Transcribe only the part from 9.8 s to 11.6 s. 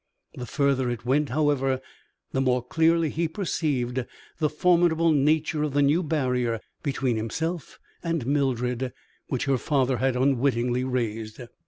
had unwittingly raised.